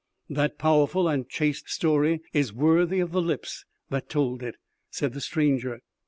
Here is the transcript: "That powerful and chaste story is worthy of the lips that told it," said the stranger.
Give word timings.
"That 0.31 0.57
powerful 0.57 1.07
and 1.07 1.29
chaste 1.29 1.69
story 1.69 2.23
is 2.33 2.51
worthy 2.51 3.01
of 3.01 3.11
the 3.11 3.21
lips 3.21 3.65
that 3.91 4.09
told 4.09 4.41
it," 4.41 4.55
said 4.89 5.13
the 5.13 5.21
stranger. 5.21 5.81